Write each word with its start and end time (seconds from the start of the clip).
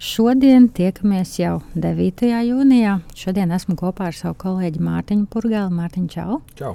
Šodien 0.00 0.70
tiekamies 0.72 1.34
jau 1.36 1.58
9. 1.76 2.22
jūnijā. 2.24 2.94
Šodien 3.20 3.50
esmu 3.52 3.74
kopā 3.76 4.06
ar 4.08 4.16
savu 4.16 4.38
kolēģi 4.40 4.80
Mārtiņu 4.80 5.26
Purgālu. 5.28 5.74
Mārtiņu, 5.76 6.08
čau! 6.14 6.38
čau. 6.56 6.70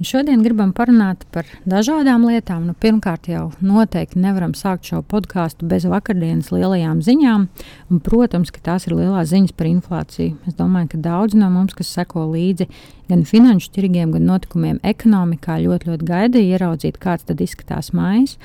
Šodien 0.00 0.40
gribam 0.40 0.70
parunāt 0.72 1.26
par 1.28 1.44
dažādām 1.68 2.22
lietām. 2.24 2.62
Nu, 2.64 2.72
pirmkārt, 2.72 3.26
jau 3.28 3.50
noteikti 3.60 4.16
nevaram 4.22 4.54
sākt 4.56 4.88
šo 4.88 5.02
podkāstu 5.04 5.68
bez 5.68 5.84
vakardienas 5.84 6.48
lielajām 6.54 7.02
ziņām. 7.04 7.44
Un, 7.92 8.00
protams, 8.00 8.48
ka 8.48 8.62
tās 8.64 8.88
ir 8.88 8.96
lielās 8.96 9.28
ziņas 9.34 9.52
par 9.58 9.68
inflāciju. 9.68 10.38
Es 10.48 10.56
domāju, 10.56 10.94
ka 10.94 11.02
daudzi 11.04 11.36
no 11.42 11.50
mums, 11.52 11.76
kas 11.76 11.92
seko 11.92 12.24
līdzi 12.32 12.70
gan 13.12 13.26
finanšu 13.28 13.74
tirgiem, 13.76 14.16
gan 14.16 14.24
notikumiem 14.24 14.80
ekonomikā, 14.88 15.60
ļoti, 15.66 15.92
ļoti 15.92 16.08
gaidīja 16.14 16.56
ieraudzīt, 16.56 16.96
kāds 16.96 17.28
tad 17.28 17.44
izskatās 17.44 17.92
mājas. 17.92 18.38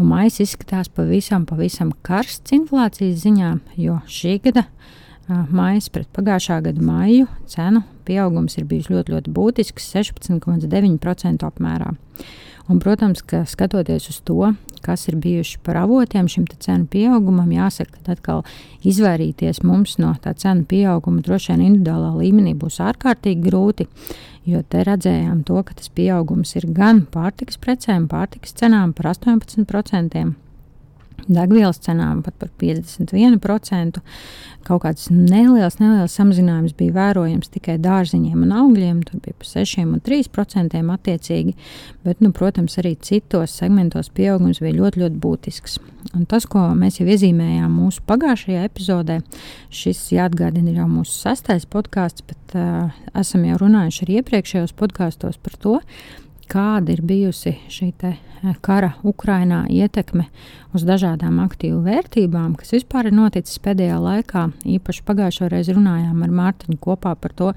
Un 0.00 0.08
maisa 0.08 0.40
izskatās 0.40 0.88
pavisam, 0.88 1.44
pavisam 1.44 1.92
karsts 2.06 2.56
inflācijas 2.56 3.20
ziņā, 3.26 3.58
jo 3.76 4.00
šī 4.08 4.38
gada 4.48 4.64
maisa 5.28 5.92
pret 5.92 6.08
pagājušā 6.16 6.62
gada 6.64 6.92
maiju 6.94 7.28
cenu 7.52 7.84
pieaugums 8.06 8.58
ir 8.58 8.68
bijis 8.70 8.90
ļoti, 8.92 9.16
ļoti 9.16 9.34
būtisks- 9.34 9.90
16,9% 9.94 11.44
apmērā. 11.44 11.94
Un, 12.68 12.78
protams, 12.80 13.20
ka 13.20 13.42
skatoties 13.44 14.08
uz 14.08 14.20
to, 14.24 14.54
kas 14.84 15.08
ir 15.08 15.16
bijuši 15.20 15.58
par 15.64 15.76
avotiem 15.76 16.28
šim 16.28 16.46
cenu 16.48 16.86
pieaugumam, 16.88 17.50
jāsaka, 17.52 17.98
ka 18.04 18.14
atkal 18.16 18.44
izvairīties 18.84 19.62
mums 19.64 19.98
no 19.98 20.14
tā 20.24 20.32
cenu 20.36 20.64
pieauguma 20.68 21.24
droši 21.24 21.52
vien 21.52 21.66
individuālā 21.66 22.14
līmenī 22.20 22.54
būs 22.56 22.80
ārkārtīgi 22.84 23.44
grūti. 23.44 23.88
Jo 24.44 24.62
te 24.68 24.82
redzējām 24.84 25.44
to, 25.48 25.62
ka 25.64 25.76
tas 25.76 25.88
pieaugums 25.88 26.56
ir 26.56 26.68
gan 26.76 27.06
pārtikas 27.12 27.60
precēm, 27.60 28.08
pārtikas 28.08 28.56
cenām 28.56 28.92
par 28.96 29.12
18%, 29.14 30.34
degvielas 31.28 31.80
cenām 31.84 32.22
pat 32.24 32.36
par 32.40 32.50
51%. 32.60 34.00
Kaut 34.64 34.80
kāds 34.80 35.10
neliels, 35.12 35.76
neliels 35.76 36.14
samazinājums 36.16 36.72
bija 36.78 36.94
vērojams 36.94 37.50
tikai 37.52 37.76
dārziņiem 37.84 38.46
un 38.46 38.54
augļiem, 38.62 39.02
tur 39.04 39.20
bija 39.24 39.36
pa 39.36 39.48
6 39.50 39.82
un 39.84 40.00
3% 40.04 40.80
attiecīgi, 40.94 41.52
bet, 42.06 42.22
nu, 42.24 42.32
protams, 42.32 42.78
arī 42.80 42.94
citos 42.96 43.58
segmentos 43.60 44.08
pieaugums 44.14 44.62
bija 44.64 44.78
ļoti, 44.78 45.04
ļoti 45.04 45.20
būtisks. 45.20 45.76
Un 46.14 46.24
tas, 46.30 46.46
ko 46.48 46.62
mēs 46.76 47.00
jau 47.00 47.06
iezīmējām 47.08 47.76
mūsu 47.76 48.04
pagājušajā 48.08 48.64
epizodē, 48.68 49.20
šis 49.72 50.02
jāatgādina 50.14 50.76
jau 50.78 50.88
mūsu 50.88 51.16
sastais 51.16 51.64
podkāsts, 51.68 52.24
bet 52.28 52.56
uh, 52.56 52.92
esam 53.16 53.44
jau 53.48 53.60
runājuši 53.64 54.04
arī 54.06 54.20
iepriekšējos 54.20 54.76
podkāstos 54.80 55.40
par 55.40 55.56
to, 55.60 55.78
kāda 56.50 56.94
ir 56.94 57.02
bijusi 57.04 57.56
šī 57.72 57.90
eh, 58.04 58.18
kara 58.64 58.92
Ukrainā 59.02 59.64
ietekme 59.70 60.26
uz 60.74 60.84
dažādām 60.86 61.40
aktīvu 61.44 61.80
vērtībām, 61.86 62.54
kas 62.58 62.74
vispār 62.76 63.08
ir 63.10 63.16
noticis 63.16 63.60
pēdējā 63.64 63.98
laikā. 64.02 64.46
Īpaši 64.76 65.04
pagājušo 65.06 65.50
reizi 65.52 65.76
runājām 65.76 66.22
ar 66.26 66.34
Mārtiņu 66.40 66.78
kopā 66.82 67.14
par 67.16 67.34
to, 67.36 67.52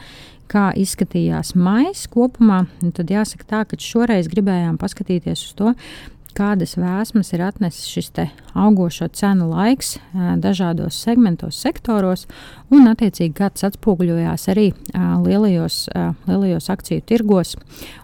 kā 0.47 0.69
izskatījās 0.79 1.53
maisa 1.59 2.09
kopumā. 2.11 2.63
Tad 2.95 3.11
jāsaka 3.11 3.47
tā, 3.49 3.63
ka 3.67 3.79
šoreiz 3.81 4.29
gribējām 4.31 4.77
paskatīties 4.79 5.43
uz 5.49 5.55
to, 5.57 5.73
kādas 6.37 6.75
vēsmas 6.77 7.31
ir 7.33 7.43
atnesis 7.47 7.87
šis 7.89 8.11
augošo 8.57 9.07
cenu 9.13 9.49
laiks 9.49 9.95
dažādos 10.43 10.97
segmentos, 11.03 11.57
sektoros, 11.61 12.27
un 12.73 12.87
attiecīgi 12.91 13.33
kāds 13.37 13.65
atspoguļojās 13.67 14.47
arī 14.53 14.67
lielajos, 15.25 15.87
lielajos 16.27 16.69
akciju 16.73 17.05
tirgos 17.09 17.55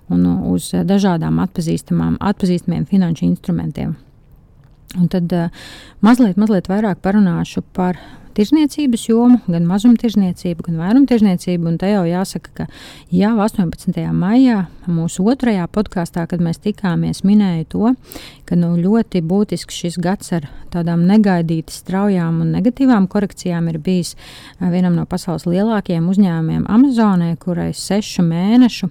un 0.09 0.25
uz 0.51 0.71
dažādām 0.73 1.39
atpazīstamiem 1.43 2.89
finanšu 2.89 3.27
instrumentiem. 3.29 3.95
Un 4.99 5.07
tad 5.09 5.31
mazliet, 6.05 6.37
mazliet 6.37 6.69
vairāk 6.69 7.01
parunāšu 7.01 7.63
par 7.73 7.97
tirzniecības 8.37 9.07
jomu, 9.09 9.39
gan 9.47 9.65
mazumtirdzniecību, 9.69 10.65
gan 10.67 10.79
vairumtirdzniecību. 10.81 11.67
Un 11.69 11.79
te 11.81 11.91
jau 11.91 12.03
jāsaka, 12.07 12.53
ka 12.57 12.67
jau 13.13 13.33
18. 13.45 13.99
maijā 14.17 14.65
mūsu 14.89 15.25
otrajā 15.31 15.67
podkāstā, 15.71 16.25
kad 16.29 16.43
mēs 16.43 16.61
tikāmies, 16.63 17.23
minēju 17.27 17.67
to, 17.73 17.93
ka 18.49 18.57
nu, 18.59 18.73
ļoti 18.79 19.23
būtisks 19.25 19.79
šis 19.83 19.99
gads 20.03 20.33
ar 20.35 20.47
tādām 20.73 21.05
negaidīti 21.07 21.73
straujām 21.73 22.41
un 22.43 22.55
negatīvām 22.57 23.07
korekcijām 23.11 23.69
ir 23.71 23.79
bijis 23.83 24.15
vienam 24.59 24.97
no 24.97 25.05
pasaules 25.09 25.47
lielākajiem 25.49 26.09
uzņēmumiem 26.09 26.65
Amazonē, 26.71 27.33
kurai 27.41 27.71
sešu 27.77 28.25
mēnešu 28.27 28.89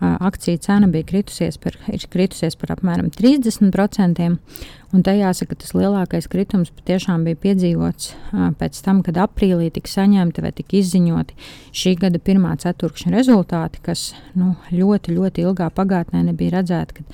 akciju 0.00 0.58
cena 0.62 0.86
bija 0.86 1.06
kritusies 1.08 1.58
par, 1.58 1.76
kritusies 2.10 2.56
par 2.58 2.74
apmēram 2.76 3.10
30%. 3.14 4.28
Un 4.88 5.02
te 5.04 5.12
jāsaka, 5.12 5.56
tas 5.58 5.74
lielākais 5.76 6.30
kritums 6.32 6.70
patiešām 6.72 7.26
bija 7.26 7.36
piedzīvots 7.42 8.12
pēc 8.60 8.78
tam, 8.84 9.02
kad 9.04 9.18
aprīlī 9.20 9.68
tika 9.74 9.90
saņemti 9.92 10.44
vai 10.44 10.54
tika 10.56 10.78
izziņoti 10.78 11.36
šī 11.76 11.96
gada 12.00 12.22
pirmā 12.22 12.54
ceturkšņa 12.62 13.12
rezultāti, 13.12 13.82
kas 13.84 14.12
nu, 14.38 14.54
ļoti, 14.72 15.18
ļoti 15.18 15.44
ilgā 15.44 15.68
pagātnē 15.76 16.24
nebija 16.30 16.60
redzēti 16.60 17.04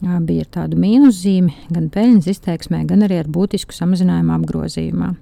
bija 0.00 0.44
ar 0.44 0.50
tādu 0.60 0.78
mīnuszīmi 0.80 1.70
gan 1.72 1.88
peļņas 1.92 2.28
izteiksmē, 2.34 2.82
gan 2.88 3.06
arī 3.06 3.22
ar 3.22 3.30
būtisku 3.32 3.72
samazinājumu 3.76 4.34
apgrozījumā. 4.36 5.14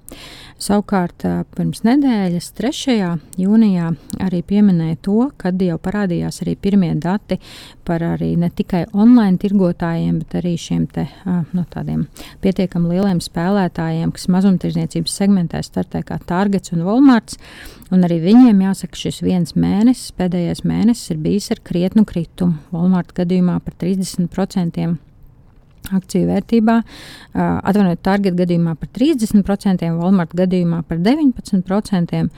Savukārt, 0.64 1.24
pirms 1.56 1.82
nedēļas, 1.84 2.52
3. 2.54 2.94
jūnijā, 3.42 3.88
arī 4.22 4.38
pieminēja 4.46 4.96
to, 5.02 5.28
kad 5.36 5.58
jau 5.60 5.76
parādījās 5.82 6.40
arī 6.44 6.54
pirmie 6.56 6.92
dati 6.94 7.40
par 7.84 8.04
arī 8.06 8.30
ne 8.38 8.48
tikai 8.54 8.84
online 8.94 9.36
tirgotājiem, 9.42 10.20
bet 10.22 10.38
arī 10.40 10.54
šiem 10.60 10.86
te, 10.94 11.08
no 11.26 11.66
tādiem 11.74 12.06
pietiekami 12.44 12.94
lieliem 12.94 13.20
spēlētājiem, 13.24 14.14
kas 14.14 14.30
mazumtirdzniecības 14.30 15.18
segmentē 15.20 15.62
startē 15.66 16.04
kā 16.06 16.20
Targets 16.22 16.72
un 16.72 16.86
Walmarts. 16.86 17.40
Un 17.92 18.06
arī 18.06 18.16
viņiem 18.22 18.62
jāsaka, 18.64 18.96
šis 18.96 19.20
viens 19.22 19.52
mēnesis, 19.58 20.14
pēdējais 20.16 20.64
mēnesis, 20.66 21.10
ir 21.12 21.18
bijis 21.22 21.50
ar 21.52 21.60
krietnu 21.66 22.06
kritumu. 22.08 22.56
Walmart 22.72 23.12
gadījumā 23.14 23.58
par 23.62 23.76
30% 23.78 24.63
akciju 25.92 26.28
vērtībā, 26.30 26.76
atvainojiet, 27.34 28.02
target 28.04 28.38
gadījumā 28.38 28.76
par 28.80 28.88
30%, 28.96 29.90
Walmart 29.98 30.36
gadījumā 30.36 30.84
par 30.88 31.02
19%. 31.04 32.28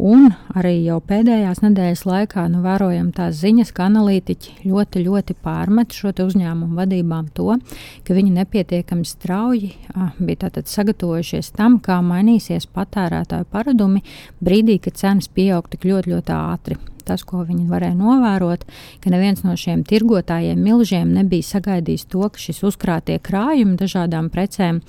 Un 0.00 0.28
arī 0.56 0.76
jau 0.86 1.00
pēdējās 1.04 1.58
nedēļas 1.64 2.04
laikā 2.08 2.44
nu, 2.48 2.60
vērojam 2.64 3.10
tās 3.12 3.40
ziņas, 3.42 3.72
ka 3.76 3.88
analītiķi 3.90 4.68
ļoti, 4.70 5.02
ļoti 5.04 5.34
pārmet 5.44 5.92
šo 5.92 6.12
uzņēmumu 6.24 6.78
vadībām 6.78 7.26
to, 7.36 7.58
ka 8.06 8.16
viņi 8.16 8.30
nepietiekami 8.38 9.04
strauji 9.04 9.74
ah, 9.92 10.14
bija 10.16 10.52
sagatavojušies 10.64 11.50
tam, 11.58 11.80
kā 11.84 11.98
mainīsies 12.06 12.70
patērētāju 12.70 13.50
paradumi 13.50 14.04
brīdī, 14.40 14.78
kad 14.80 14.96
cenas 14.96 15.28
pieaug 15.28 15.68
tik 15.68 15.84
ļoti, 15.90 16.14
ļoti 16.14 16.36
ātri 16.38 16.78
tas, 17.10 17.26
ko 17.26 17.44
viņi 17.48 17.66
varēja 17.70 17.98
novērot, 17.98 18.66
ka 19.02 19.12
neviens 19.12 19.42
no 19.46 19.56
šiem 19.58 19.82
tirgotājiem 19.88 20.60
milžiem 20.62 21.10
nebija 21.18 21.50
sagaidījis 21.50 22.06
to, 22.12 22.26
ka 22.30 22.40
šis 22.40 22.62
uzkrātie 22.70 23.18
krājumi 23.22 23.78
dažādām 23.80 24.30
precēm 24.32 24.84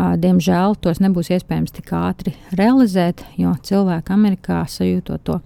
Diemžēl 0.00 0.76
tos 0.80 1.00
nebūs 1.02 1.28
iespējams 1.34 1.74
tik 1.76 1.90
ātri 1.96 2.32
realizēt, 2.56 3.24
jo 3.36 3.52
cilvēki 3.66 4.14
Amerikā 4.14 4.62
sajūtot 4.70 5.24
to 5.26 5.38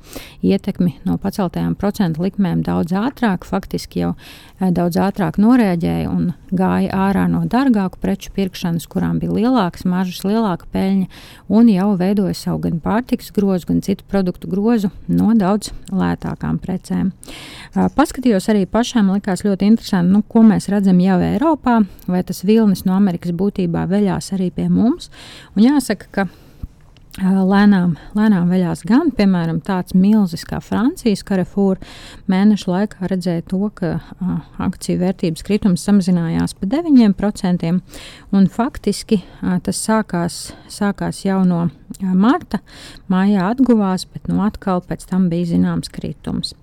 ietekmi 0.47 0.93
no 1.09 1.17
paceltajām 1.19 1.75
procentu 1.81 2.23
likmēm 2.23 2.63
daudz 2.67 2.95
ātrāk, 2.95 3.47
faktiski 3.49 4.05
jau 4.05 4.13
daudz 4.61 4.99
ātrāk 5.01 5.41
norēģēja 5.43 6.11
un 6.13 6.33
gāja 6.55 6.93
ārā 7.09 7.25
no 7.31 7.43
dārgāku 7.51 7.99
preču 8.03 8.31
pirkšanas, 8.37 8.87
kurām 8.91 9.19
bija 9.23 9.35
lielākas 9.35 9.87
maržas, 9.89 10.23
lielāka 10.27 10.69
peļņa, 10.73 11.09
un 11.51 11.73
jau 11.73 11.89
veidoja 11.99 12.37
savu 12.39 12.63
gan 12.69 12.79
pārtiks 12.85 13.33
grozu, 13.35 13.73
gan 13.73 13.83
citu 13.85 14.07
produktu 14.11 14.51
grozu 14.53 14.93
no 15.09 15.33
daudz 15.39 15.73
lētākām 15.91 16.61
precēm. 16.63 17.11
Paskatījos 17.75 18.47
arī 18.53 18.69
pašām, 18.71 19.11
likās 19.17 19.43
ļoti 19.47 19.73
interesanti, 19.73 20.15
nu, 20.15 20.23
ko 20.23 20.45
mēs 20.47 20.71
redzam 20.73 21.01
jau 21.03 21.19
Eiropā, 21.25 21.81
vai 22.07 22.23
tas 22.27 22.45
vilnis 22.47 22.85
no 22.87 22.95
Amerikas 22.95 23.35
būtībā 23.35 23.87
veļās 23.91 24.31
arī 24.37 24.44
pie 24.53 24.69
mums. 24.69 25.11
Un 25.55 25.65
jāsaka, 25.65 26.11
ka 26.11 26.27
lēnām, 27.23 27.95
lēnām 28.17 28.49
veļās 28.51 28.83
gan, 28.89 29.13
piemēram, 29.15 29.61
tāds 29.63 29.95
milzis 29.95 30.43
kā 30.45 30.59
Francijas 30.61 31.23
Carrefour 31.23 31.79
mēnešu 32.27 32.71
laikā 32.73 33.07
redzēja 33.07 33.45
to, 33.47 33.71
ka 33.75 34.01
a, 34.19 34.41
akciju 34.67 34.99
vērtības 34.99 35.47
kritums 35.47 35.85
samazinājās 35.87 36.57
pa 36.59 36.67
9%, 36.67 37.73
un 38.35 38.49
faktiski 38.51 39.23
a, 39.43 39.61
tas 39.63 39.79
sākās, 39.79 40.53
sākās 40.67 41.25
jau 41.25 41.45
no 41.47 41.69
marta, 42.03 42.61
mājā 43.13 43.51
atguvās, 43.53 44.07
bet 44.11 44.29
nu 44.29 44.43
atkal 44.45 44.83
pēc 44.85 45.07
tam 45.11 45.29
bija 45.31 45.53
zināms 45.53 45.93
kritums. 45.93 46.55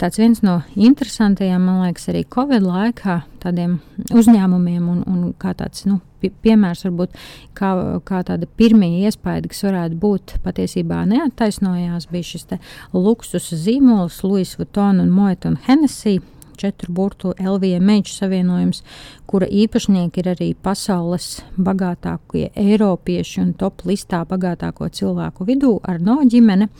Tāds 0.00 0.18
viens 0.18 0.42
no 0.42 0.60
interesantajiem, 0.74 1.62
man 1.62 1.84
liekas, 1.84 2.08
arī 2.12 2.24
Covid 2.24 2.64
laikā 2.64 3.20
tādiem 3.44 3.78
uzņēmumiem 4.10 4.88
un, 4.88 5.04
un 5.06 5.32
kā 5.38 5.54
tāds, 5.56 5.84
nu, 5.88 6.00
piemērs, 6.24 6.84
varbūt 6.86 7.16
kā, 7.58 7.70
kā 8.08 8.22
tāda 8.26 8.48
pirmie 8.58 9.04
iespaidi, 9.04 9.50
kas 9.52 9.64
varētu 9.66 9.98
būt 10.00 10.36
patiesībā 10.44 11.02
neattaisnojās, 11.10 12.08
bija 12.12 12.30
šis 12.34 12.48
luksus 12.94 13.50
zīmols, 13.52 14.22
Louis 14.24 14.56
Vuitton 14.58 15.02
un 15.04 15.12
Moet 15.12 15.44
un 15.48 15.58
Hennessy. 15.66 16.20
Četru 16.58 16.92
burtu 16.94 17.32
LVMH 17.38 18.12
savienojums, 18.14 18.82
kura 19.26 19.48
īpašnieki 19.48 20.22
ir 20.22 20.30
arī 20.34 20.50
pasaules 20.54 21.40
bagātākie 21.56 22.50
eiropieši 22.54 23.40
un 23.42 23.54
top 23.58 23.86
listā 23.88 24.24
bagātāko 24.28 24.88
cilvēku 24.88 25.46
vidū 25.48 25.76
ar 25.82 26.00
no 26.02 26.20
ģimene. 26.22 26.70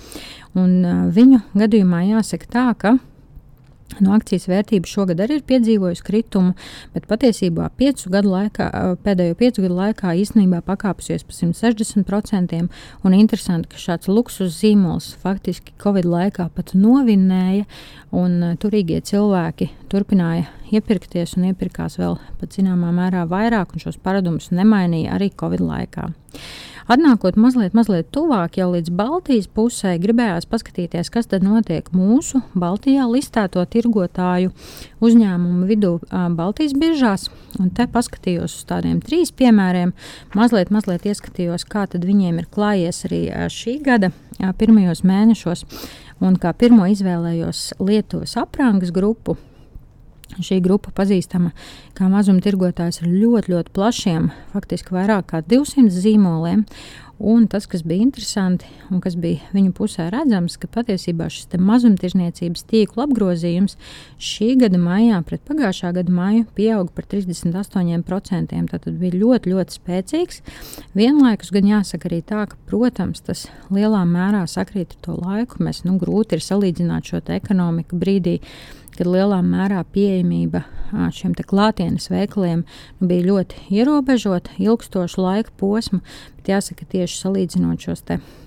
Un, 0.55 0.79
viņu 1.15 1.43
gadījumā 1.59 2.05
jāsaka 2.13 2.51
tā, 2.51 2.69
ka 2.79 2.97
No 4.03 4.15
akcijas 4.17 4.49
vērtība 4.51 4.89
šogad 4.91 5.21
arī 5.23 5.37
ir 5.39 5.45
piedzīvojusi 5.47 6.03
kritumu, 6.07 6.55
bet 6.95 7.05
patiesībā 7.07 7.69
piecu 7.79 8.11
gadu 8.11 8.33
laikā, 8.33 8.67
pēdējo 9.05 9.37
piecu 9.39 9.63
gadu 9.63 9.77
laikā 9.79 10.15
īstenībā 10.19 10.63
pakāpusies 10.67 11.23
par 11.27 11.37
160%. 11.37 12.63
Un 13.05 13.15
interesanti, 13.15 13.71
ka 13.71 13.81
šāds 13.81 14.11
luksus 14.11 14.57
zīmols 14.59 15.13
faktiski 15.23 15.77
Covid 15.83 16.09
laikā 16.11 16.49
pat 16.57 16.75
novinnēja, 16.75 17.69
un 18.15 18.57
turīgie 18.63 18.99
cilvēki 19.05 19.71
turpināja 19.93 20.49
iepirkties 20.75 21.37
un 21.39 21.51
iepirkās 21.53 22.01
vēl 22.01 22.19
pat 22.41 22.57
zināmā 22.57 22.91
mērā 22.95 23.29
vairāk, 23.31 23.75
un 23.75 23.85
šos 23.85 24.01
paradumus 24.03 24.51
nemainīja 24.55 25.15
arī 25.15 25.31
Covid 25.39 25.63
laikā. 25.63 26.09
Atnākot 26.85 27.39
mazliet, 27.41 27.73
mazliet 27.73 28.11
tuvāk 28.13 28.59
jau 28.59 28.67
līdz 28.75 28.91
Baltijas 28.93 29.47
pusē, 29.49 29.95
gribējās 30.03 30.45
paskatīties, 30.51 31.09
kas 31.09 31.31
tad 31.31 31.47
notiek 31.47 31.87
mūsu 31.97 32.43
Baltijā 32.53 33.07
listēto 33.09 33.63
tirgotāju 33.73 34.53
uzņēmumu 35.01 35.65
vidū 35.71 35.95
Baltijas 36.37 36.75
biržās. 36.77 37.31
Un 37.57 37.71
te 37.73 37.87
paskatījos 37.89 38.59
uz 38.59 38.69
tādiem 38.69 39.01
trīs 39.01 39.33
piemēriem, 39.33 39.95
mazliet, 40.37 40.69
mazliet 40.75 41.09
ieskatījos, 41.09 41.65
kā 41.65 41.87
tad 41.89 42.05
viņiem 42.05 42.43
ir 42.43 42.51
klājies 42.53 43.01
arī 43.09 43.23
šī 43.49 43.79
gada 43.87 44.13
pirmajos 44.61 45.07
mēnešos. 45.09 45.65
Un 46.21 46.37
kā 46.37 46.53
pirmo 46.53 46.85
izvēlējos 46.93 47.79
Lietuvas 47.81 48.37
aprangas 48.45 48.93
grupu, 48.93 49.39
Šī 50.35 50.59
grupa 50.65 50.91
pazīstama 50.97 51.53
kā 51.95 52.09
mazumtirgotājs 52.11 53.03
ar 53.05 53.11
ļoti, 53.11 53.53
ļoti 53.55 53.75
plašiem, 53.77 54.31
faktiski 54.55 54.97
vairāk 54.97 55.29
kā 55.31 55.43
200 55.47 55.93
zīmoliem. 55.95 56.65
Un 57.23 57.45
tas, 57.47 57.69
kas 57.71 57.85
bija 57.87 58.03
interesanti 58.03 58.67
un 58.91 58.99
kas 59.01 59.15
bija 59.15 59.53
viņu 59.55 59.71
pusē 59.79 60.09
redzams, 60.11 60.57
ka 60.59 60.67
patiesībā 60.67 61.29
šis 61.31 61.47
mazumtirdzniecības 61.63 62.65
tīkla 62.67 63.07
apgrozījums 63.07 63.77
šī 64.19 64.49
gada 64.65 64.81
maijā 64.83 65.21
pret 65.23 65.45
pagājušā 65.47 65.93
gada 65.95 66.11
maiju 66.11 66.49
pieauga 66.59 66.91
par 66.97 67.07
38%. 67.07 68.59
Tad 68.75 68.91
bija 68.99 69.15
ļoti, 69.21 69.55
ļoti 69.55 69.79
spēcīgs. 69.79 70.43
Vienlaikus 70.99 71.55
gan 71.55 71.71
jāsaka 71.71 72.11
arī 72.11 72.19
tā, 72.27 72.49
ka, 72.51 72.59
protams, 72.67 73.23
tas 73.23 73.47
lielā 73.71 74.03
mērā 74.11 74.43
sakrīt 74.51 74.99
ar 74.99 75.05
to 75.07 75.19
laiku. 75.21 75.63
Mēs 75.63 75.85
nu, 75.87 75.95
grūti 76.03 76.35
ir 76.35 76.43
salīdzināt 76.43 77.13
šo 77.13 77.23
ekonomiku 77.39 77.95
brīdī 78.01 78.41
kad 78.99 79.09
lielā 79.11 79.41
mērā 79.45 79.83
pieejamība 79.95 80.65
šiem 81.15 81.35
klātienes 81.35 82.07
veikaliem 82.13 82.63
nu, 82.65 83.09
bija 83.09 83.27
ļoti 83.27 83.65
ierobežota, 83.75 84.55
ilgstošu 84.63 85.25
laika 85.25 85.55
posmu. 85.59 86.01
Jāsaka, 86.45 86.85
tieši 86.93 87.23
salīdzinot 87.23 87.81
šos 87.81 88.05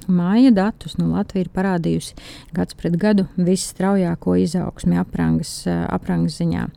māja 0.07 0.51
datus, 0.53 0.99
nu, 0.99 1.09
Latvija 1.15 1.47
ir 1.47 1.51
parādījusi 1.53 2.13
gads 2.53 2.77
pret 2.77 2.95
gadu 3.01 3.25
visstraujāko 3.35 4.37
izaugsmi 4.37 4.99
aprangas, 5.01 5.63
aprangas 5.67 6.37
ziņā. 6.37 6.67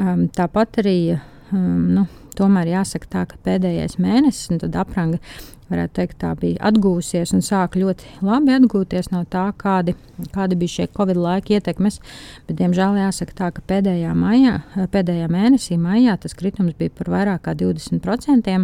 Um, 0.00 0.24
tāpat 0.32 0.80
arī 0.82 0.96
um, 1.14 1.92
nu, 1.98 2.06
tomēr 2.38 2.72
jāsaka 2.72 3.10
tā, 3.12 3.26
ka 3.30 3.38
pēdējais 3.44 3.98
mēnesis, 4.00 4.48
un 4.54 4.62
tad 4.64 4.80
apranga 4.80 5.20
varētu 5.70 5.94
teikt, 5.98 6.16
tā 6.22 6.32
bija 6.38 6.60
atgūsies 6.68 7.32
un 7.36 7.42
sāka 7.44 7.80
ļoti 7.80 8.08
labi 8.24 8.54
atgūties 8.56 9.10
no 9.12 9.22
tā, 9.30 9.46
kādi, 9.60 9.94
kādi 10.34 10.58
bija 10.60 10.74
šie 10.76 10.88
Covid 10.96 11.20
laika 11.20 11.56
ietekmes. 11.56 12.00
Bet, 12.48 12.56
diemžēl, 12.60 12.98
jāsaka 13.04 13.36
tā, 13.40 13.50
ka 13.56 13.64
pēdējā, 13.72 14.14
maijā, 14.18 14.58
pēdējā 14.92 15.28
mēnesī, 15.32 15.78
maijā, 15.80 16.16
tas 16.20 16.36
kritums 16.38 16.76
bija 16.78 16.92
par 16.94 17.12
vairāk 17.14 17.46
kā 17.48 17.56
20%. 17.58 18.56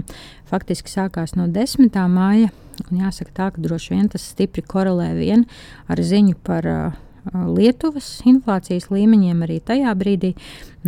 Faktiski 0.50 0.92
sākās 0.92 1.36
no 1.38 1.48
10. 1.50 2.00
māja. 2.12 2.50
Un 2.88 3.02
jāsaka 3.02 3.36
tā, 3.36 3.46
ka 3.52 3.60
droši 3.60 3.92
vien 3.92 4.08
tas 4.08 4.24
stipri 4.24 4.64
korelē 4.64 5.10
vien 5.18 5.44
ar 5.90 6.00
ziņu 6.00 6.38
par 6.46 6.68
uh, 6.68 6.98
Lietuvas 7.28 8.06
inflācijas 8.28 8.88
līmeņiem 8.88 9.42
arī 9.44 9.58
tajā 9.60 9.92
brīdī, 10.00 10.32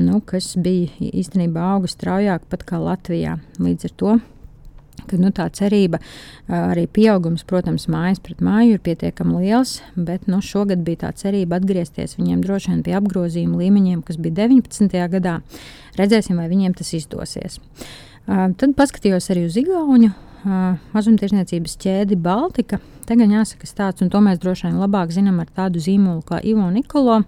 nu, 0.00 0.22
kas 0.24 0.54
bija 0.56 0.88
īstenībā 1.12 1.66
auga 1.74 1.90
straujāk 1.92 2.48
pat 2.48 2.64
kā 2.68 2.80
Latvijā. 2.80 3.36
Līdz 3.60 3.90
ar 3.90 3.96
to 4.00 4.14
Kad 5.02 5.18
nu, 5.20 5.32
tā 5.34 5.48
cerība, 5.52 5.98
arī 6.52 6.84
pieaugums, 6.86 7.42
protams, 7.48 7.88
mājas 7.90 8.20
pret 8.22 8.42
māju 8.44 8.76
ir 8.76 8.82
pietiekami 8.84 9.42
liels, 9.42 9.78
bet 9.96 10.28
nu, 10.30 10.38
šogad 10.44 10.84
bija 10.86 11.06
tā 11.06 11.12
cerība 11.18 11.58
atgriezties 11.58 12.16
viņiem 12.20 12.42
droši 12.44 12.72
vien 12.72 12.82
pie 12.86 12.96
apgrozījuma 13.00 13.60
līmeņiem, 13.64 14.02
kas 14.06 14.20
bija 14.22 14.44
19. 14.44 14.98
gadā. 15.16 15.38
Redzēsim, 15.98 16.38
vai 16.38 16.48
viņiem 16.52 16.76
tas 16.78 16.92
izdosies. 16.96 17.58
Tad 18.26 18.76
paskatījos 18.78 19.32
arī 19.34 19.48
uz 19.48 19.58
Igauniju 19.58 20.14
mazumtirdzniecības 20.44 21.76
ķēdi 21.82 22.18
Baltika. 22.22 22.80
Tagad 23.06 23.32
jāsaka 23.34 23.66
tāds, 23.66 24.02
un 24.04 24.10
to 24.12 24.20
mēs 24.22 24.38
droši 24.42 24.68
vien 24.68 24.78
labāk 24.78 25.10
zinām 25.14 25.40
ar 25.42 25.48
tādu 25.50 25.82
zīmolu 25.82 26.22
kā 26.26 26.38
Ivo 26.46 26.68
Nikolo. 26.70 27.22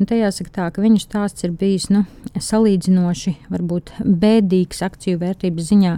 Un 0.00 0.08
te 0.08 0.16
jāsaka 0.16 0.52
tā, 0.54 0.66
ka 0.72 0.80
viņu 0.80 1.00
stāsts 1.02 1.44
ir 1.44 1.50
bijis 1.60 1.90
nu, 1.92 2.04
salīdzinoši 2.40 3.34
varbūt 3.52 3.90
bēdīgs 4.00 4.80
akciju 4.86 5.18
vērtības 5.20 5.66
ziņā. 5.72 5.96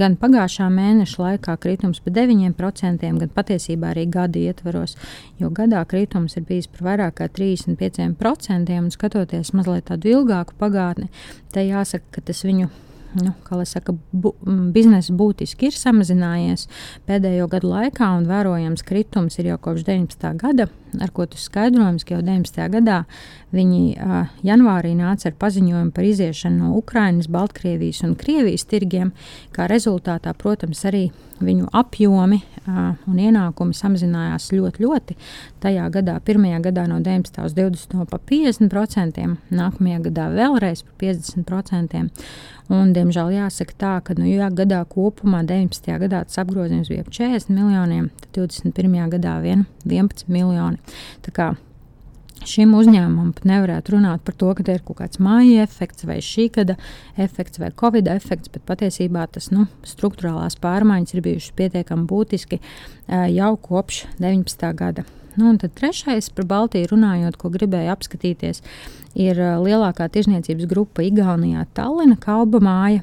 Gan 0.00 0.14
pagājušā 0.22 0.70
mēneša 0.72 1.20
laikā 1.20 1.56
kritums 1.60 2.00
par 2.00 2.14
9%, 2.16 3.10
gan 3.18 3.34
patiesībā 3.34 3.90
arī 3.92 4.06
gada 4.14 4.40
ietvaros, 4.40 4.96
jo 5.42 5.50
gadā 5.52 5.82
kritums 5.90 6.38
ir 6.38 6.46
bijis 6.48 6.70
par 6.72 6.86
vairāk 6.86 7.18
kā 7.18 7.28
35%. 7.28 8.78
Un 8.78 8.88
skatoties 8.94 9.52
mazliet 9.52 9.90
tādu 9.90 10.14
ilgāku 10.14 10.56
pagātni, 10.56 11.10
te 11.52 11.66
jāsaka, 11.66 12.08
ka 12.14 12.24
tas 12.30 12.46
viņu 12.46 12.70
nu, 13.20 13.32
saka, 13.68 13.94
bu, 14.12 14.34
biznesa 14.74 15.14
būtiski 15.16 15.68
ir 15.68 15.76
samazinājies 15.76 16.68
pēdējo 17.08 17.48
gadu 17.52 17.72
laikā, 17.72 18.08
un 18.18 18.28
vērojams 18.30 18.84
kritums 18.86 19.38
ir 19.38 19.52
jau 19.52 19.58
kopš 19.66 19.84
19. 19.88 20.30
gada, 20.40 20.68
ar 21.00 21.12
ko 21.14 21.26
tas 21.30 21.46
skaidrojums, 21.48 22.04
ka 22.04 22.16
jau 22.16 22.22
19. 22.24 22.62
gadā 22.72 23.02
viņi 23.52 23.82
uh, 23.96 24.30
janvārī 24.46 24.94
nāca 24.96 25.30
ar 25.30 25.36
paziņojumu 25.40 25.92
par 25.96 26.08
iziešanu 26.08 26.68
no 26.68 26.78
Ukrainas, 26.78 27.28
Baltkrievijas 27.32 28.02
un 28.06 28.16
Krievijas 28.18 28.64
tirgiem, 28.68 29.12
kā 29.52 29.68
rezultātā, 29.70 30.32
protams, 30.38 30.84
arī 30.88 31.10
viņu 31.42 31.68
apjomi 31.74 32.38
uh, 32.42 32.94
un 33.10 33.20
ienākumi 33.20 33.76
samazinājās 33.76 34.50
ļoti, 34.54 34.84
ļoti. 34.84 35.18
Tajā 35.62 35.88
gadā, 35.94 36.16
pirmajā 36.24 36.62
gadā 36.68 36.86
no 36.90 37.00
19. 37.02 37.42
līdz 37.44 37.58
20. 37.58 37.96
no 37.98 38.06
pa 38.08 38.20
50%, 38.30 39.28
nākamajā 39.52 40.02
gadā 40.08 40.28
vēlreiz 40.32 40.84
par 40.86 40.98
50%. 41.02 42.06
Un, 42.70 42.92
diemžēl 42.94 43.32
jāsaka 43.34 43.74
tā, 43.78 43.96
ka 44.06 44.14
nu, 44.18 44.28
jā, 44.30 44.46
gadā 44.54 44.82
kopumā 44.88 45.42
19. 45.48 45.90
gadā 46.04 46.22
tas 46.28 46.38
apgrozījums 46.42 46.92
bija 46.92 47.02
ap 47.04 47.10
40 47.12 47.50
miljoniem, 47.56 48.08
tad 48.22 48.38
21. 48.38 48.96
gadā 49.16 49.36
vien 49.42 49.66
11 49.84 50.30
miljoni. 50.32 50.78
Tā 51.26 51.34
kā 51.34 51.48
šim 52.48 52.74
uzņēmumam 52.78 53.32
pat 53.36 53.46
nevarētu 53.48 53.96
runāt 53.96 54.22
par 54.26 54.36
to, 54.38 54.50
ka 54.58 54.66
te 54.66 54.76
ir 54.76 54.84
kaut 54.86 55.00
kāds 55.02 55.20
māja 55.22 55.66
efekts, 55.66 56.06
vai 56.08 56.18
šī 56.24 56.48
gada 56.56 56.76
efekts, 57.20 57.60
vai 57.62 57.72
covid 57.82 58.10
efekts, 58.14 58.50
bet 58.52 58.66
patiesībā 58.68 59.26
tas 59.34 59.50
nu, 59.54 59.66
struktūrālās 59.86 60.58
pārmaiņas 60.62 61.16
ir 61.16 61.26
bijušas 61.26 61.56
pietiekami 61.58 62.06
būtiski 62.10 62.62
jau 63.34 63.56
kopš 63.68 64.06
19. 64.18 64.72
gada. 64.78 65.06
Nu, 65.36 65.48
un 65.48 65.58
tad 65.60 65.74
trešais 65.78 66.28
par 66.36 66.46
Baltiju 66.48 66.90
runājot, 66.92 67.38
ko 67.40 67.50
gribēju 67.54 67.92
apskatīties, 67.94 68.62
ir 69.18 69.40
lielākā 69.62 70.08
tirzniecības 70.12 70.68
grupa 70.68 71.04
Igaunijā, 71.06 71.64
Tallina 71.76 72.18
Kauba 72.20 72.60
māja, 72.64 73.02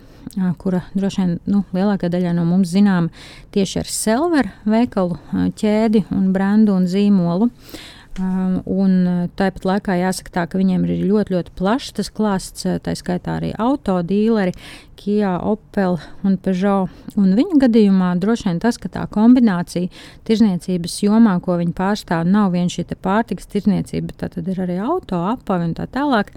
kura 0.61 0.83
droši 0.93 1.23
vien 1.23 1.37
nu, 1.49 1.63
lielākā 1.73 2.09
daļa 2.11 2.35
no 2.37 2.45
mums 2.45 2.69
zinām 2.73 3.09
tieši 3.55 3.81
ar 3.81 3.89
Selveru 3.89 4.51
veikalu 4.69 5.17
ķēdi 5.57 6.05
un 6.13 6.29
brendu 6.35 6.75
un 6.77 6.85
zīmolu. 6.89 7.49
Uh, 7.49 7.87
Um, 8.19 8.57
un 8.67 9.29
tāpat 9.39 9.65
laikā 9.67 9.95
jāsaka, 9.99 10.31
tā, 10.35 10.43
ka 10.49 10.59
viņiem 10.59 10.83
ir 10.87 11.05
ļoti, 11.07 11.35
ļoti 11.35 11.53
plašs 11.55 11.93
tas 11.95 12.09
klāsts, 12.11 12.65
tā 12.83 12.95
skaitā 12.97 13.37
arī 13.39 13.53
autodīleri, 13.55 14.55
Kia, 14.99 15.37
Opel 15.47 15.95
un 16.27 16.35
Peugeot. 16.43 16.91
Un 17.15 17.31
viņu 17.37 17.61
gadījumā 17.61 18.09
droši 18.19 18.49
vien 18.49 18.59
tas, 18.59 18.75
ka 18.81 18.91
tā 18.91 19.05
kombinācija 19.13 19.87
tirzniecības 20.27 20.97
jomā, 21.05 21.37
ko 21.43 21.55
viņi 21.61 21.71
pārstāv, 21.77 22.27
nav 22.27 22.51
vien 22.57 22.67
šī 22.67 22.89
pārtikas 22.99 23.47
tirzniecība, 23.53 24.11
bet 24.11 24.35
tad 24.35 24.51
ir 24.51 24.59
arī 24.65 24.81
auto, 24.83 25.21
apavi 25.31 25.69
un 25.69 25.77
tā 25.77 25.87
tālāk. 25.87 26.33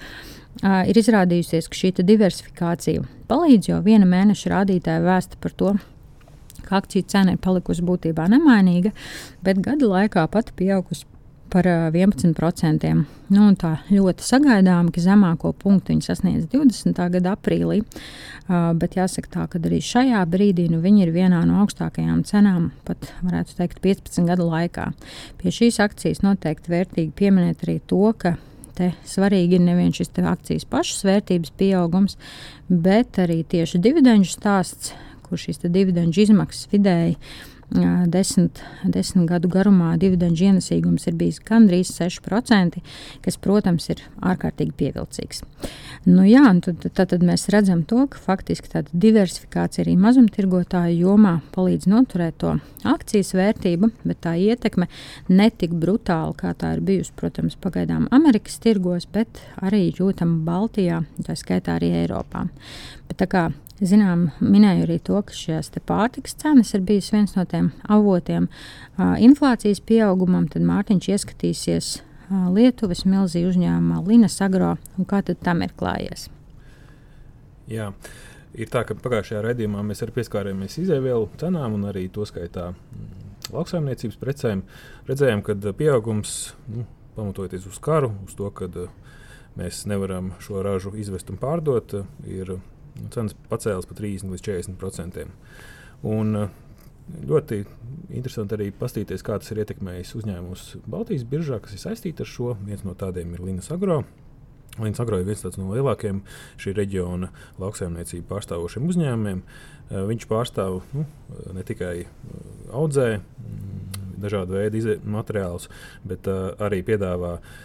Uh, 0.62 0.84
ir 0.86 0.98
izrādījusies, 1.00 1.66
ka 1.66 1.78
šī 1.78 1.94
diversifikācija 2.04 3.02
palīdz, 3.30 3.72
jo 3.72 3.80
viena 3.84 4.06
mēneša 4.08 4.52
rādītāja 4.52 5.02
vēsta 5.02 5.40
par 5.40 5.56
to, 5.56 5.72
ka 6.66 6.78
akciju 6.82 7.08
cena 7.08 7.34
ir 7.34 7.40
palikusi 7.42 7.84
būtībā 7.86 8.28
nemainīga, 8.30 8.92
bet 9.42 9.62
gada 9.64 9.88
laikā 9.88 10.26
pati 10.30 10.54
pieaugusi 10.60 11.08
par 11.52 11.68
11%. 11.68 12.92
Nu, 13.32 13.46
tā 13.60 13.72
ļoti 13.92 14.24
sagaidām, 14.24 14.88
ka 14.92 15.02
zemāko 15.04 15.52
punktu 15.56 15.92
viņi 15.92 16.06
sasniedz 16.06 16.46
20. 16.52 17.00
gada 17.16 17.34
aprīlī. 17.36 17.82
Uh, 18.42 18.72
bet 18.76 18.96
jāsaka, 18.98 19.30
tā, 19.36 19.44
ka 19.52 19.60
arī 19.62 19.78
šajā 19.84 20.22
brīdī 20.28 20.66
nu, 20.72 20.80
viņi 20.82 21.04
ir 21.06 21.12
vienā 21.14 21.42
no 21.48 21.60
augstākajām 21.62 22.24
cenām, 22.28 22.70
pat 22.88 23.12
varētu 23.22 23.58
teikt, 23.60 23.82
15 23.84 24.26
gadu 24.28 24.48
laikā. 24.48 24.88
Pie 25.40 25.52
šīs 25.54 25.78
akcijas 25.84 26.24
noteikti 26.24 26.72
vērtīgi 26.72 27.14
pieminēt 27.20 27.66
arī 27.66 27.78
to, 27.86 28.08
ka 28.18 28.36
Te 28.72 28.88
svarīgi 29.04 29.58
ir 29.58 29.64
nevien 29.66 29.92
šis 29.92 30.08
akcijas 30.16 30.64
pašas 30.64 31.04
vērtības 31.04 31.52
pieaugums, 31.60 32.16
bet 32.68 33.18
arī 33.20 33.42
tieši 33.44 33.80
dividendžu 33.84 34.32
stāsts, 34.32 34.94
kur 35.26 35.40
šīs 35.40 35.60
dividendžu 35.66 36.24
izmaksas 36.24 36.70
vidēji 36.72 37.18
desmit, 38.12 38.60
desmit 38.84 39.28
gadu 39.30 39.48
garumā 39.52 39.94
dividendžu 40.00 40.48
ienesīgums 40.50 41.06
ir 41.08 41.16
bijis 41.18 41.40
gandrīz 41.46 41.92
6%, 41.96 42.78
kas, 43.24 43.38
protams, 43.40 43.88
ir 43.92 44.02
ārkārtīgi 44.20 44.74
pievilcīgs. 44.78 45.42
Nu, 46.08 46.24
jā, 46.26 46.44
tad, 46.64 46.82
tad, 46.88 47.12
tad 47.14 47.24
mēs 47.26 47.48
redzam 47.54 47.84
to, 47.88 48.04
ka 48.10 48.20
faktiski 48.20 48.70
tāda 48.72 48.90
diversifikācija 49.04 49.84
arī 49.86 49.96
mazumtirgotāju 50.00 50.98
jomā 51.06 51.36
palīdz 51.54 51.88
noturēt 51.90 52.38
to 52.42 52.56
akcijas 52.88 53.32
vērtību, 53.38 53.92
bet 54.04 54.22
tā 54.26 54.34
ietekme 54.40 54.88
netik 55.30 55.74
brutāla, 55.78 56.34
kā 56.38 56.54
tā 56.58 56.74
ir 56.76 56.84
bijusi, 56.86 57.14
protams, 57.18 57.58
pagaidām 57.62 58.08
Amerikas 58.14 58.58
tirgos, 58.62 59.06
bet 59.12 59.42
arī 59.62 59.88
jūtama 59.90 60.42
Baltijā, 60.46 61.04
tā 61.26 61.38
skaitā 61.38 61.78
arī 61.78 61.92
Eiropā. 62.02 62.48
Bet 63.08 63.22
tā 63.22 63.30
kā 63.30 63.46
zinām, 63.82 64.28
minēju 64.40 64.86
arī 64.86 64.98
to, 65.02 65.18
ka 65.26 65.34
šīs 65.36 65.72
pārtikas 65.88 66.36
cenas 66.40 66.72
ir 66.76 66.84
bijis 66.86 67.10
viens 67.14 67.34
no 67.36 67.44
tiem 67.48 67.72
avotiem 67.90 68.48
inflācijas 68.98 69.82
pieaugumam. 69.84 70.48
Tad 70.50 70.64
Mārtiņš 70.66 71.08
ieskatīsies 71.14 71.92
Lietuvas 72.30 73.04
milzī 73.04 73.44
uzņēmumā 73.48 74.02
Linas 74.06 74.38
Agro 74.44 74.76
un 74.96 75.08
kā 75.08 75.20
tad 75.26 75.42
tam 75.44 75.64
ir 75.66 75.74
klājies. 75.76 76.28
Jā. 77.70 77.92
Ir 78.52 78.68
tā, 78.68 78.82
ka 78.84 78.92
pagājušajā 79.00 79.40
raidījumā 79.46 79.80
mēs 79.86 80.02
arī 80.04 80.12
pieskārāmies 80.18 80.76
izēvielu 80.82 81.30
cenām 81.40 81.78
un 81.78 81.86
arī 81.88 82.02
to 82.12 82.26
skaitā 82.28 82.66
mm, 82.74 83.06
lauksaimniecības 83.54 84.18
precēm. 84.20 84.64
Redzējām, 85.08 85.40
ka 85.46 85.56
pieaugums, 85.78 86.52
nu, 86.68 86.84
pamatojoties 87.16 87.64
uz 87.70 87.78
karu, 87.80 88.12
uz 88.26 88.36
to, 88.36 88.50
ka 88.52 88.68
mēs 89.56 89.86
nevaram 89.88 90.34
šo 90.44 90.60
ražu 90.64 90.92
izvest 91.00 91.32
un 91.32 91.40
pārdot, 91.40 91.96
ir 92.28 92.58
cenas 93.12 93.36
pacēlās 93.50 93.88
par 93.88 93.98
30 93.98 94.32
līdz 94.32 94.44
40%. 94.46 95.28
Un, 96.08 96.36
eh, 96.36 96.48
ļoti 97.26 97.62
interesanti 98.10 98.56
arī 98.56 98.70
paskatīties, 98.72 99.24
kā 99.26 99.38
tas 99.38 99.50
ir 99.50 99.62
ietekmējis 99.64 100.14
uzņēmumus 100.20 100.64
Baltijas 100.86 101.24
biržā, 101.24 101.60
kas 101.62 101.72
ir 101.72 101.82
saistīti 101.82 102.20
ar 102.20 102.26
šo. 102.26 102.56
Viens 102.64 102.84
no 102.84 102.94
tādiem 102.94 103.34
ir 103.34 103.40
Linas 103.40 103.70
Agro. 103.70 104.04
Līdz 104.78 105.00
Agro 105.00 105.18
ir 105.20 105.26
viens 105.26 105.42
no 105.58 105.74
lielākajiem 105.74 106.22
šī 106.56 106.72
reģiona 106.74 107.28
lauksaimniecību 107.60 108.24
pārstāvošiem 108.30 108.88
uzņēmumiem. 108.88 109.42
Eh, 109.90 109.96
viņš 109.96 110.28
pārstāv 110.30 110.82
nu, 110.94 111.06
ne 111.52 111.62
tikai 111.62 112.00
eh, 112.00 112.08
audzē 112.72 113.20
mm, 113.20 114.22
dažādu 114.22 114.54
veidu 114.54 115.00
materiālus, 115.04 115.68
bet 116.06 116.28
arī 116.62 116.78
piedāvā 116.86 117.32
uh, 117.40 117.60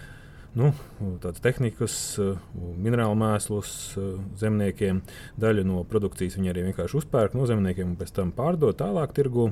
nu, 0.57 0.71
tādas 1.21 1.41
tehnikas, 1.43 1.95
uh, 2.21 2.37
minerālu 2.81 3.17
mēslus 3.19 3.71
uh, 3.97 4.15
zemniekiem. 4.39 5.03
Daļu 5.39 5.65
no 5.67 5.83
produkcijas 5.89 6.37
viņi 6.39 6.51
arī 6.53 6.65
vienkārši 6.69 6.97
uzpērk 7.01 7.37
no 7.37 7.45
zemniekiem 7.49 7.93
un 7.93 7.99
pēc 7.99 8.15
tam 8.17 8.33
pārdod 8.35 8.77
tālāk 8.79 9.13
tirgu. 9.17 9.51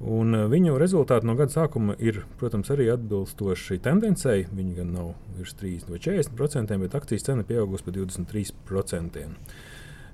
Un 0.00 0.36
uh, 0.36 0.46
viņu 0.52 0.78
rezultāti 0.80 1.28
no 1.28 1.36
gada 1.38 1.54
sākuma 1.54 1.96
ir, 2.02 2.22
protams, 2.40 2.72
arī 2.72 2.88
atbilstoši 2.94 3.80
tendencei. 3.84 4.48
Viņi 4.56 4.76
gan 4.80 4.92
nav 4.96 5.14
virs 5.38 5.56
30 5.60 5.92
vai 5.92 6.02
40%, 6.02 6.82
bet 6.84 6.98
akcijas 6.98 7.28
cena 7.28 7.46
pieaugusi 7.46 7.86
par 7.86 7.96
23%. 8.00 9.30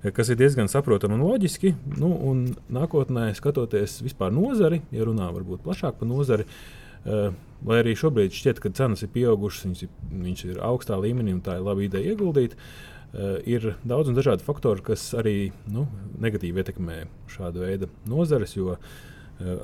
Kas 0.03 0.33
ir 0.35 0.39
diezgan 0.39 0.67
saprotami 0.67 1.15
un 1.15 1.23
loģiski. 1.23 1.77
Nu, 1.95 2.11
un 2.31 2.49
nākotnē, 2.75 3.29
skatoties 3.39 4.01
vispār 4.03 4.35
nozari, 4.35 4.83
ja 4.91 5.07
runā 5.07 5.29
varbūt 5.31 5.63
plašāk 5.63 6.01
par 6.01 6.11
nozari, 6.11 6.49
uh, 6.49 6.82
Lai 7.07 7.79
arī 7.79 7.95
šobrīd 7.99 8.35
šķiet, 8.35 8.59
ka 8.63 8.73
cenas 8.75 9.05
ir 9.05 9.13
pieaugušas, 9.15 9.69
viņas 9.69 9.85
ir, 9.87 9.93
viņš 10.25 10.45
ir 10.49 10.59
augstā 10.67 10.99
līmenī 10.99 11.37
un 11.37 11.45
tā 11.47 11.59
ir 11.59 11.67
laba 11.67 11.85
ideja 11.85 12.15
ieguldīt. 12.15 12.57
Uh, 13.13 13.37
ir 13.45 13.75
daudz 13.85 14.09
un 14.09 14.17
dažādi 14.17 14.41
faktori, 14.47 14.81
kas 14.87 15.11
arī 15.21 15.53
nu, 15.69 15.85
negatīvi 16.25 16.63
ietekmē 16.63 16.95
šādu 17.29 17.61
veidu 17.61 17.91
nozares, 18.09 18.55
jo 18.57 18.73
uh, 18.73 18.87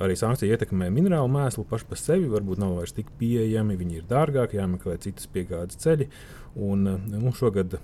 arī 0.05 0.13
sankcija 0.19 0.53
ietekmē 0.53 0.91
minerālu 0.93 1.31
mēslu 1.33 1.65
pašu 1.67 1.89
par 1.89 1.99
sevi. 1.99 2.29
Varbūt 2.29 2.61
nav 2.61 2.77
vairs 2.77 2.93
tik 2.93 3.09
pieejami, 3.19 3.77
viņi 3.79 3.99
ir 3.99 4.09
dārgāki, 4.11 4.59
jāmeklē 4.61 4.99
citas 5.01 5.25
piegādes 5.33 5.81
ceļi. 5.81 6.11
Un, 6.61 6.85
nu, 7.09 7.33
šogad 7.35 7.79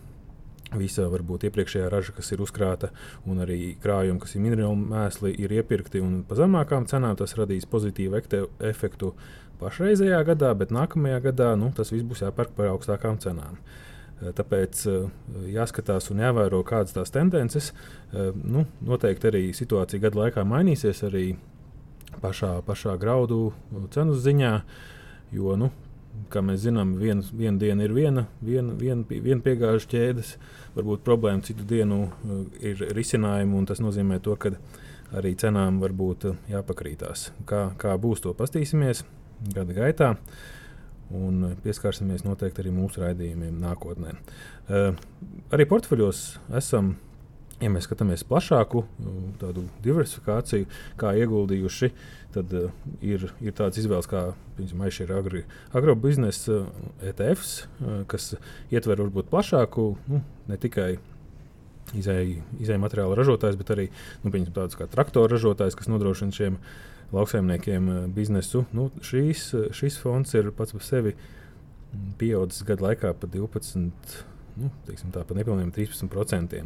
visa 0.78 1.06
varbūt 1.12 1.46
iepriekšējā 1.50 1.90
raža, 1.92 2.14
kas 2.18 2.32
ir 2.34 2.42
uzkrāta, 2.46 2.92
un 3.30 3.42
arī 3.44 3.76
krājumi, 3.82 4.20
kas 4.22 4.36
ir 4.36 4.44
minerālu 4.46 4.78
mēsli, 4.82 5.34
ir 5.42 5.54
iepirkti 5.60 6.02
un 6.04 6.20
pa 6.28 6.38
zemākām 6.40 6.88
cenām. 6.90 7.18
Tas 7.20 7.36
radīs 7.40 7.68
pozitīvu 7.70 8.22
efektu 8.70 9.16
pašreizējā 9.60 10.22
gadā, 10.28 10.54
bet 10.58 10.74
nākamajā 10.76 11.20
gadā 11.30 11.54
nu, 11.60 11.72
tas 11.76 11.92
viss 11.94 12.06
būs 12.08 12.24
jāpērk 12.26 12.56
par 12.58 12.74
augstākām 12.74 13.20
cenām. 13.24 13.60
Eh, 14.22 14.32
tāpēc 14.36 14.84
eh, 14.88 15.08
jāskatās 15.52 16.08
un 16.14 16.22
jāvēro, 16.24 16.62
kādas 16.68 16.96
tās 16.96 17.12
tendences. 17.12 17.72
Eh, 18.14 18.32
nu, 18.36 18.66
noteikti 18.86 19.32
arī 19.32 19.44
situācija 19.56 20.06
gadu 20.08 20.22
laikā 20.24 20.46
mainīsies 20.48 21.04
arī 21.10 21.26
pašā, 22.24 22.62
pašā 22.68 22.96
graudu 23.02 23.50
cenu 23.92 24.16
ziņā. 24.16 24.54
Jo, 25.36 25.58
nu, 25.60 25.72
kā 26.32 26.40
mēs 26.46 26.64
zinām, 26.64 26.96
viena, 27.02 27.26
viena 27.36 27.60
diena 27.60 27.84
ir 27.84 27.92
viena, 27.96 28.24
viena, 28.40 28.72
viena, 28.80 29.04
viena 29.10 29.44
piegāžu 29.44 29.90
ķēdes, 29.92 30.36
varbūt 30.78 31.04
problēma 31.04 31.44
citu 31.44 31.68
dienu 31.68 32.06
ir 32.64 32.88
risinājuma. 32.96 33.66
Tas 33.68 33.84
nozīmē, 33.84 34.22
to, 34.24 34.38
ka 34.40 34.54
arī 35.16 35.34
cenām 35.36 35.82
var 35.84 35.92
būt 35.92 36.30
jāpakrītās. 36.54 37.34
Kā, 37.50 37.68
kā 37.82 37.98
būs, 38.00 38.24
to 38.24 38.32
pastīsimies 38.38 39.04
gada 39.56 39.76
gaitā. 39.76 40.12
Un 41.16 41.52
pieskarsimies 41.62 42.26
noteikti 42.26 42.64
arī 42.64 42.72
mūsu 42.74 43.04
raidījumiem 43.04 43.60
nākotnē. 43.62 44.16
Uh, 44.66 44.96
arī 45.54 45.68
portfeļos 45.70 46.22
esam, 46.58 46.96
ja 47.62 47.70
mēs 47.70 47.86
skatāmies 47.86 48.26
plašāku 48.26 48.82
tādu 49.42 49.68
diversifikāciju, 49.86 50.66
kā 50.98 51.14
ieguldījuši, 51.22 51.92
tad 52.34 52.56
uh, 52.58 52.74
ir, 53.06 53.28
ir 53.38 53.56
tāds 53.56 53.78
izvēles, 53.84 54.10
kā 54.10 54.32
ir 55.06 55.14
agri, 55.14 55.44
agrobiznesa 55.78 56.64
ETFs, 57.06 57.54
uh, 57.62 58.02
kas 58.10 58.34
ietver 58.74 59.06
varbūt 59.06 59.30
plašāku, 59.30 59.92
nu, 60.10 60.24
ne 60.50 60.58
tikai 60.58 60.96
izēju 61.94 62.82
materiālu 62.82 63.16
ražotājs, 63.18 63.58
bet 63.60 63.72
arī 63.76 63.88
nu, 64.24 64.34
tādus 64.56 64.78
kā 64.80 64.90
traktoru 64.90 65.36
ražotājs, 65.36 65.78
kas 65.78 65.90
nodrošina 65.92 66.34
šiem 66.36 66.60
lauksaimniekiem 67.14 67.90
eh, 67.90 68.06
biznesu. 68.12 68.66
Nu, 68.76 68.90
šīs, 69.04 69.48
eh, 69.58 69.72
šis 69.76 69.98
fonds 70.02 70.34
ir 70.38 70.52
pats 70.56 70.76
par 70.76 70.86
sevi 70.86 71.16
mm, 71.16 72.14
pieaudzis 72.20 72.66
gadu 72.68 72.88
laikā 72.88 73.14
par 73.20 73.32
12, 73.32 74.16
nu, 74.62 74.72
tā, 74.86 75.24
par 75.24 75.38
nepilniem 75.38 75.72
13%. 75.76 76.64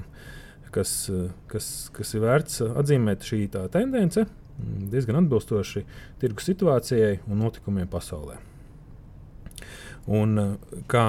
Kas, 0.74 0.94
eh, 1.14 1.32
kas, 1.52 1.90
kas 1.96 2.14
ir 2.16 2.26
vērts 2.26 2.62
atzīmēt, 2.70 3.26
šī 3.26 3.46
tendence 3.74 4.26
mm, 4.26 4.90
diezgan 4.94 5.24
atbilstoši 5.24 5.86
tirgus 6.22 6.50
situācijai 6.52 7.20
un 7.28 7.44
notikumiem 7.46 7.90
pasaulē. 7.92 8.40
Un, 10.10 10.40
kā, 10.90 11.06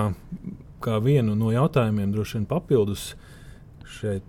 kā 0.84 0.96
vienu 1.00 1.32
no 1.38 1.52
jautājumiem, 1.54 2.10
droši 2.12 2.37
vien 2.37 2.49
papildus 2.50 3.14
šai 3.90 4.20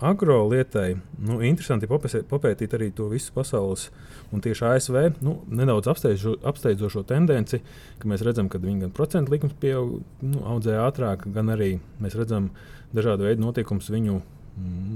agro 0.00 0.38
lietai, 0.48 0.94
nu, 1.26 1.38
interesanti 1.44 1.88
papētīt 1.90 2.74
arī 2.76 2.90
to 2.96 3.08
visu 3.12 3.34
pasaules 3.36 3.88
un 4.32 4.42
tieši 4.44 4.66
ASV 4.70 4.98
nu, 5.26 5.36
nedaudz 5.52 5.90
apsteidzo, 5.92 6.36
apsteidzošo 6.50 7.04
tendenci, 7.08 7.60
ka 8.00 8.10
mēs 8.10 8.24
redzam, 8.26 8.48
ka 8.48 8.60
viņi 8.62 8.86
gan 8.86 8.94
procentu 8.96 9.34
likums 9.34 9.56
pieaug, 9.60 10.00
nu, 10.24 10.42
audzē 10.54 10.80
ātrāk, 10.86 11.28
gan 11.34 11.52
arī 11.52 11.74
mēs 12.00 12.16
redzam 12.18 12.50
dažādu 12.96 13.28
veidu 13.28 13.44
notikumus 13.44 13.92
viņu 13.92 14.20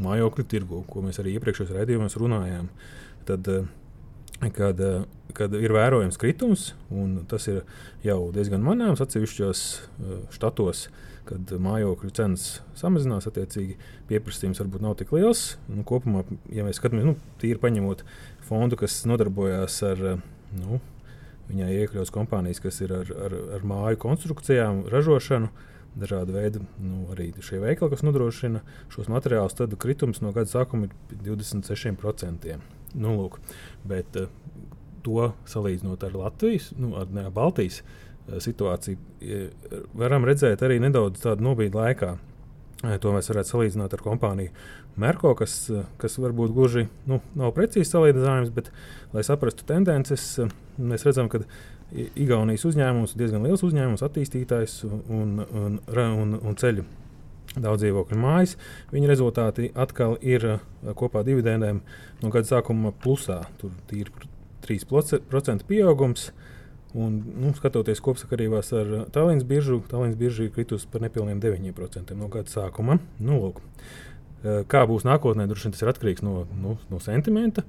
mājokļu 0.05 0.45
tirgu, 0.51 0.83
ko 0.89 1.05
mēs 1.05 1.21
arī 1.23 1.37
iepriekšējos 1.37 1.75
raidījumos 1.77 2.19
runājām. 2.21 2.69
Tad, 3.29 3.49
uh, 3.49 3.69
kad, 4.55 4.81
kad 5.37 5.57
ir 5.57 5.75
vērojams 5.75 6.21
kritums, 6.21 6.73
un 6.91 7.21
tas 7.31 7.49
ir 7.51 7.63
jau 8.05 8.21
diezgan 8.35 8.65
manāms 8.65 9.03
atsevišķos 9.05 9.67
štatos. 10.35 10.89
Kad 11.25 11.55
mājokļu 11.65 12.11
cenas 12.13 12.59
samazinās, 12.77 13.25
attiecīgi 13.31 13.79
pieprasījums 14.11 14.59
varbūt 14.61 14.83
nav 14.85 14.99
tik 15.01 15.15
liels. 15.17 15.55
Nu, 15.73 15.81
kopumā, 15.89 16.27
ja 16.53 16.67
mēs 16.67 16.77
skatāmies, 16.77 17.07
nu, 17.09 17.15
tīri 17.41 17.57
paņemot 17.63 18.05
fondu, 18.45 18.77
kas 18.77 18.99
nodarbojās 19.09 19.79
ar 19.89 20.03
nu, 20.53 20.83
Viņai 21.45 21.75
iekļauts 21.83 22.13
kompānijas, 22.13 22.61
kas 22.65 22.81
ir 22.81 22.93
ar, 22.97 23.11
ar, 23.27 23.35
ar 23.59 23.65
māju 23.69 24.01
konstrukcijām, 24.01 24.85
ražošanu, 24.93 25.51
dažādi 26.01 26.35
veidi, 26.35 26.63
nu, 26.83 27.05
arī 27.13 27.29
šie 27.45 27.61
veikali, 27.63 27.93
kas 27.93 28.05
nodrošina 28.07 28.63
šos 28.93 29.11
materiālus. 29.13 29.57
Tad 29.59 29.77
kritums 29.81 30.23
no 30.25 30.33
gada 30.35 30.51
sākuma 30.51 30.89
ir 30.89 31.21
26%. 31.27 32.57
Nu, 32.95 33.17
lūk, 33.19 33.41
bet 33.89 34.19
uh, 34.21 34.31
to 35.05 35.33
salīdzinot 35.51 36.05
ar 36.07 36.15
Latvijas, 36.19 36.71
nu, 36.79 36.95
ar 37.01 37.11
ne, 37.15 37.27
Baltijas 37.35 37.83
uh, 37.83 38.39
situāciju, 38.45 38.99
varam 39.97 40.25
redzēt 40.25 40.63
arī 40.65 40.79
nedaudz 40.83 41.25
tādu 41.25 41.45
nobīdi 41.45 41.77
laikā. 41.77 42.15
To 43.01 43.13
mēs 43.15 43.31
varētu 43.31 43.49
salīdzināt 43.49 43.95
ar 43.97 44.03
kompāniju 44.05 44.53
Merko, 45.01 45.33
kas, 45.39 45.55
kas 45.99 46.19
varbūt 46.21 46.53
gluži 46.55 46.85
nu, 47.09 47.19
nav 47.39 47.55
precīzi 47.57 47.89
salīdzināms, 47.89 48.51
bet, 48.55 48.69
lai 49.15 49.25
saprastu 49.27 49.65
tendences, 49.69 50.27
mēs 50.77 51.07
redzam, 51.09 51.31
ka 51.33 51.43
Igaunijas 51.95 52.65
uzņēmums 52.69 53.15
ir 53.15 53.23
diezgan 53.23 53.45
liels 53.47 53.63
uzņēmums, 53.67 54.03
attīstītājs 54.05 54.81
un, 54.85 55.41
un, 55.45 55.81
un, 55.87 56.37
un 56.41 56.61
ceļu 56.61 56.85
daudz 57.55 57.85
dzīvokļu 57.85 58.19
mājas. 58.19 58.57
Viņa 58.93 59.11
rezultāti 59.11 59.71
atkal 59.75 60.17
ir 60.23 60.59
kopā 60.99 61.25
dividendēm 61.27 61.83
no 62.23 62.33
gada 62.35 62.51
sākuma 62.51 62.95
plusā. 63.05 63.43
Tur 63.61 63.75
ir 63.95 64.11
3% 64.67 65.69
pieaugums. 65.69 66.31
Un, 66.95 67.17
nu, 67.43 67.51
skatoties 67.59 67.99
kopsakarībās 68.05 68.69
ar 68.79 68.91
Tallinas 69.15 69.43
biržu, 69.49 69.81
Tallinas 69.91 70.19
birža 70.19 70.45
ir 70.47 70.53
kritusi 70.55 70.87
par 70.91 71.03
nepilniem 71.03 71.41
9% 71.43 72.15
no 72.15 72.29
gada 72.31 72.53
sākuma. 72.53 73.01
Nu, 73.19 73.41
lūk. 73.43 73.59
Kā 74.71 74.85
būs 74.87 75.07
nākotnē, 75.09 75.49
droši 75.51 75.67
vien 75.67 75.75
tas 75.75 75.83
ir 75.83 75.91
atkarīgs 75.91 76.23
no, 76.23 76.45
nu, 76.61 76.77
no 76.93 77.01
sentimenta. 77.03 77.65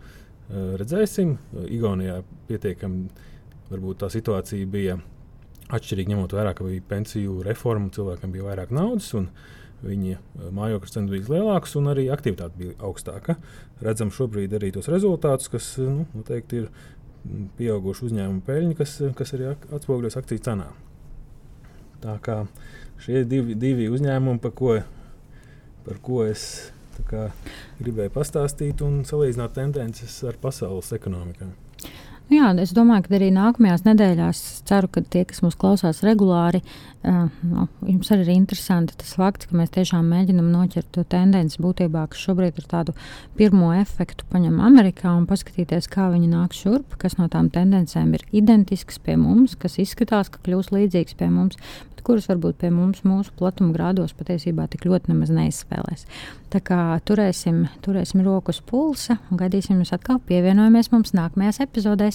Redzēsim, 0.52 1.40
Igaunijā 1.74 2.20
pietiekami 2.46 3.08
varbūt 3.72 4.04
tā 4.04 4.12
situācija 4.14 4.68
bija 4.70 5.00
atšķirīga, 5.74 6.14
ņemot 6.14 6.36
vērā, 6.38 6.54
ka 6.54 6.68
bija 6.68 6.86
pensiju 6.86 7.40
reforma, 7.48 7.90
cilvēkam 7.96 8.34
bija 8.36 8.46
vairāk 8.52 8.74
naudas. 8.76 9.10
Viņa 9.84 10.50
mājokļu 10.56 10.92
cenas 10.92 11.12
bija 11.12 11.34
lielākas 11.36 11.76
un 11.78 11.90
arī 11.92 12.08
aktivitāte 12.14 12.58
bija 12.58 12.76
augstāka. 12.88 13.36
Redzam 13.84 14.12
šobrīd 14.14 14.56
arī 14.58 14.72
tos 14.74 14.88
rezultātus, 14.90 15.52
kas 15.52 15.68
nu, 15.84 16.08
noteikti 16.16 16.64
ir 16.64 16.70
pieaugušu 17.58 18.08
uzņēmumu 18.10 18.44
peļņu, 18.46 18.78
kas, 18.80 18.96
kas 19.18 19.36
arī 19.36 19.52
atspoguļos 19.54 20.18
akciju 20.22 20.44
cenā. 20.46 20.70
Tā 22.06 22.16
kā 22.26 22.40
šie 23.04 23.26
divi, 23.30 23.58
divi 23.60 23.90
uzņēmumi, 23.94 24.42
par 24.44 24.56
ko, 24.58 24.80
par 25.86 26.02
ko 26.06 26.24
es 26.30 26.48
kā, 27.10 27.28
gribēju 27.82 28.14
pastāstīt 28.16 28.82
un 28.86 29.04
salīdzināt 29.08 29.58
tendences 29.58 30.18
ar 30.28 30.40
pasaules 30.42 30.94
ekonomikām. 30.96 31.54
Nu 32.26 32.40
jā, 32.40 32.48
es 32.58 32.72
domāju, 32.74 33.06
ka 33.06 33.14
arī 33.20 33.28
nākamajās 33.36 33.84
nedēļās 33.86 34.40
ceru, 34.66 34.90
ka 34.90 35.04
tie, 35.14 35.22
kas 35.30 35.44
mūs 35.46 35.58
klausās 35.62 36.02
regulāri, 36.06 36.64
uh, 37.06 37.28
nu, 37.46 37.68
jums 37.86 38.10
arī 38.14 38.26
ir 38.26 38.32
interesanti 38.34 38.98
tas 38.98 39.14
fakts, 39.20 39.46
ka 39.50 39.58
mēs 39.60 39.74
tiešām 39.76 40.08
mēģinam 40.10 40.48
noķert 40.50 40.90
to 40.96 41.06
tendenci 41.12 41.62
būtībā, 41.62 42.08
kas 42.10 42.26
šobrīd 42.26 42.58
ir 42.58 42.70
tādu 42.72 42.96
pirmo 43.38 43.70
efektu 43.78 44.26
paņem 44.32 44.58
Amerikā 44.58 45.14
un 45.14 45.28
paskatīties, 45.30 45.90
kā 45.94 46.10
viņi 46.16 46.32
nāk 46.34 46.58
šurp, 46.58 46.98
kas 47.02 47.20
no 47.22 47.30
tām 47.30 47.52
tendencēm 47.54 48.16
ir 48.18 48.26
identisks 48.34 48.98
pie 49.06 49.20
mums, 49.22 49.54
kas 49.60 49.78
izskatās, 49.86 50.34
ka 50.34 50.42
kļūs 50.48 50.74
līdzīgs 50.74 51.20
pie 51.22 51.30
mums, 51.30 51.62
kuras 52.06 52.28
varbūt 52.30 52.60
pie 52.62 52.70
mums 52.74 53.02
mūsu 53.08 53.34
platuma 53.38 53.74
grādos 53.74 54.14
patiesībā 54.18 54.68
tik 54.70 54.86
ļoti 54.86 55.12
nemaz 55.12 55.32
neizspēlēs. 55.34 56.06
Tā 56.54 56.62
kā 56.64 56.80
turēsim, 57.08 57.66
turēsim 57.86 58.22
roku 58.26 58.54
uz 58.54 58.62
pulsa 58.66 59.18
un 59.32 59.42
gaidīsim 59.42 59.82
jūs 59.82 59.94
atkal 59.96 60.22
pievienojamies 60.30 60.92
mums 60.94 61.16
nākamajās 61.18 61.62
epizodēs. 61.66 62.15